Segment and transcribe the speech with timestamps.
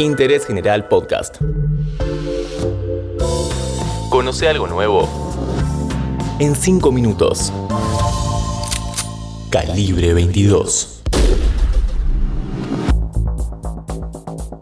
[0.00, 1.36] Interés General Podcast.
[4.08, 5.06] Conoce algo nuevo
[6.38, 7.52] en 5 minutos.
[9.50, 11.02] Calibre 22.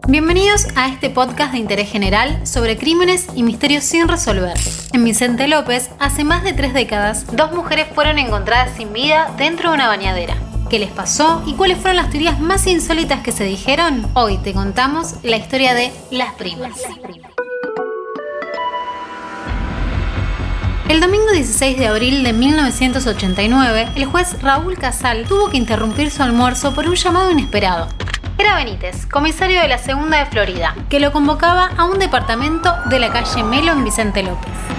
[0.09, 4.57] Bienvenidos a este podcast de interés general sobre crímenes y misterios sin resolver.
[4.91, 9.69] En Vicente López, hace más de tres décadas, dos mujeres fueron encontradas sin vida dentro
[9.69, 10.48] de una bañadera.
[10.69, 14.07] ¿Qué les pasó y cuáles fueron las teorías más insólitas que se dijeron?
[14.13, 16.77] Hoy te contamos la historia de las primas.
[20.87, 26.21] El domingo 16 de abril de 1989, el juez Raúl Casal tuvo que interrumpir su
[26.21, 27.87] almuerzo por un llamado inesperado.
[28.37, 32.99] Era Benítez, comisario de la Segunda de Florida, que lo convocaba a un departamento de
[32.99, 34.78] la calle Melo en Vicente López.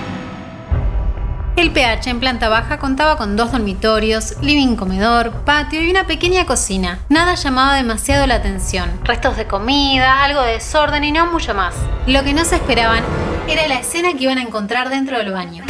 [1.61, 6.47] El PH en planta baja contaba con dos dormitorios, living comedor, patio y una pequeña
[6.47, 7.01] cocina.
[7.11, 8.89] Nada llamaba demasiado la atención.
[9.05, 11.75] Restos de comida, algo de desorden y no mucho más.
[12.07, 13.05] Lo que no se esperaban
[13.47, 15.63] era la escena que iban a encontrar dentro del baño.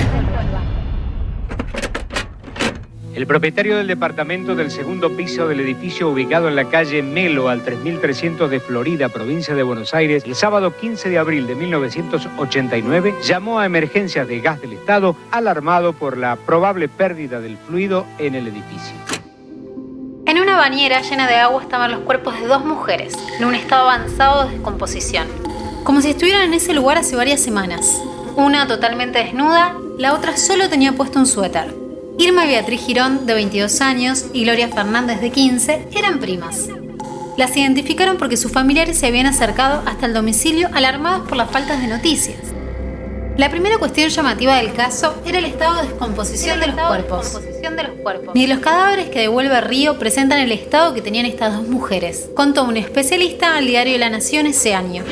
[3.12, 7.64] El propietario del departamento del segundo piso del edificio ubicado en la calle Melo al
[7.64, 13.58] 3300 de Florida, provincia de Buenos Aires, el sábado 15 de abril de 1989, llamó
[13.58, 18.46] a emergencias de gas del Estado alarmado por la probable pérdida del fluido en el
[18.46, 18.94] edificio.
[20.26, 23.90] En una bañera llena de agua estaban los cuerpos de dos mujeres, en un estado
[23.90, 25.26] avanzado de descomposición,
[25.82, 28.00] como si estuvieran en ese lugar hace varias semanas.
[28.36, 31.79] Una totalmente desnuda, la otra solo tenía puesto un suéter.
[32.18, 36.68] Irma Beatriz Girón, de 22 años, y Gloria Fernández, de 15, eran primas.
[37.36, 41.80] Las identificaron porque sus familiares se habían acercado hasta el domicilio alarmados por las faltas
[41.80, 42.38] de noticias.
[43.36, 47.40] La primera cuestión llamativa del caso era el estado de descomposición, de, los cuerpos.
[48.34, 52.64] Ni los cadáveres que devuelve Río presentan el estado que tenían estas dos mujeres, contó
[52.64, 55.04] un especialista al diario La Nación ese año.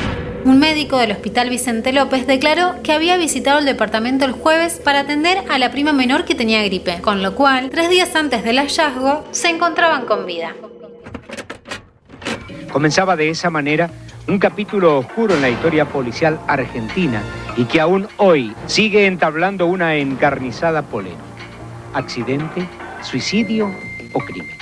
[0.45, 5.01] Un médico del Hospital Vicente López declaró que había visitado el departamento el jueves para
[5.01, 8.59] atender a la prima menor que tenía gripe, con lo cual, tres días antes del
[8.59, 10.55] hallazgo, se encontraban con vida.
[12.71, 13.91] Comenzaba de esa manera
[14.27, 17.23] un capítulo oscuro en la historia policial argentina
[17.57, 21.23] y que aún hoy sigue entablando una encarnizada polémica.
[21.95, 22.69] ¿Accidente,
[23.03, 23.75] suicidio
[24.13, 24.57] o crimen?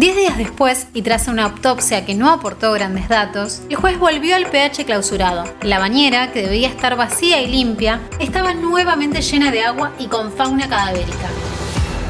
[0.00, 4.34] Diez días después, y tras una autopsia que no aportó grandes datos, el juez volvió
[4.34, 5.44] al pH clausurado.
[5.60, 10.32] La bañera, que debía estar vacía y limpia, estaba nuevamente llena de agua y con
[10.32, 11.28] fauna cadavérica.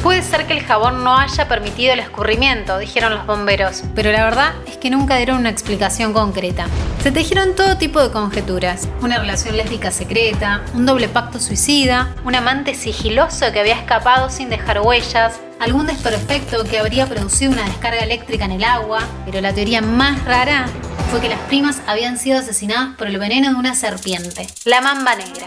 [0.02, 4.24] Puede ser que el jabón no haya permitido el escurrimiento, dijeron los bomberos, pero la
[4.24, 6.66] verdad es que nunca dieron una explicación concreta.
[7.02, 8.88] Se tejieron todo tipo de conjeturas.
[9.02, 14.48] Una relación lésbica secreta, un doble pacto suicida, un amante sigiloso que había escapado sin
[14.48, 19.52] dejar huellas, algún desperfecto que habría producido una descarga eléctrica en el agua, pero la
[19.52, 20.64] teoría más rara
[21.10, 25.14] fue que las primas habían sido asesinadas por el veneno de una serpiente, la mamba
[25.14, 25.46] negra.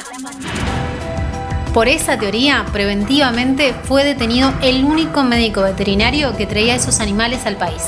[1.74, 7.58] Por esa teoría, preventivamente fue detenido el único médico veterinario que traía esos animales al
[7.58, 7.82] país.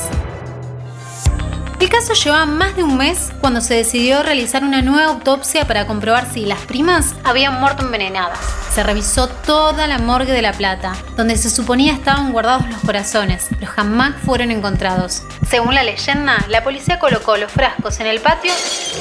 [1.80, 5.86] El caso llevaba más de un mes cuando se decidió realizar una nueva autopsia para
[5.86, 8.40] comprobar si las primas habían muerto envenenadas.
[8.74, 13.50] Se revisó toda la morgue de La Plata, donde se suponía estaban guardados los corazones,
[13.60, 15.22] pero jamás fueron encontrados.
[15.48, 18.52] Según la leyenda, la policía colocó los frascos en el patio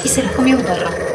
[0.03, 1.14] y se los comió un perro.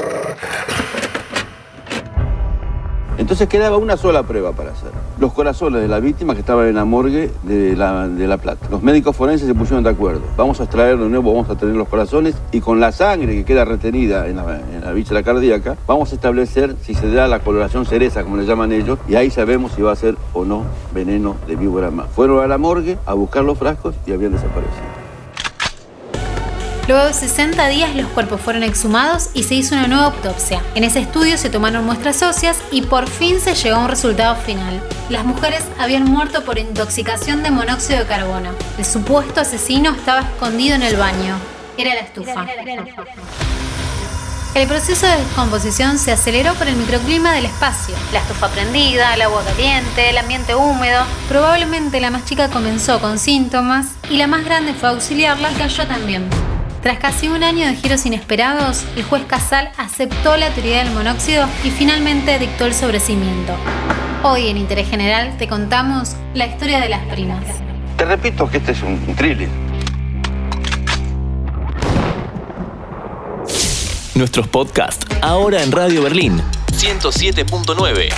[3.20, 4.90] Entonces quedaba una sola prueba para hacer.
[5.18, 8.66] Los corazones de la víctima que estaban en la morgue de la, de la Plata.
[8.70, 10.22] Los médicos forenses se pusieron de acuerdo.
[10.38, 13.44] Vamos a extraer de nuevo, vamos a tener los corazones y con la sangre que
[13.44, 17.84] queda retenida en la, en la cardíaca, vamos a establecer si se da la coloración
[17.84, 20.64] cereza, como le llaman ellos, y ahí sabemos si va a ser o no
[20.94, 22.08] veneno de víbora más.
[22.08, 24.89] Fueron a la morgue a buscar los frascos y habían desaparecido.
[26.90, 30.60] Luego de 60 días los cuerpos fueron exhumados y se hizo una nueva autopsia.
[30.74, 34.34] En ese estudio se tomaron muestras óseas y por fin se llegó a un resultado
[34.34, 34.82] final.
[35.08, 38.50] Las mujeres habían muerto por intoxicación de monóxido de carbono.
[38.76, 41.36] El supuesto asesino estaba escondido en el baño.
[41.78, 42.44] Era la estufa.
[44.56, 47.94] El proceso de descomposición se aceleró por el microclima del espacio.
[48.12, 51.04] La estufa prendida, el agua caliente, el ambiente húmedo.
[51.28, 55.54] Probablemente la más chica comenzó con síntomas y la más grande fue a auxiliarla y
[55.54, 56.28] cayó también.
[56.82, 61.46] Tras casi un año de giros inesperados, el juez Casal aceptó la teoría del monóxido
[61.62, 63.52] y finalmente dictó el sobrecimiento.
[64.22, 67.44] Hoy en Interés General te contamos la historia de las primas.
[67.98, 69.50] Te repito que este es un thriller.
[74.14, 76.40] Nuestros podcasts ahora en Radio Berlín
[76.72, 78.08] 107.9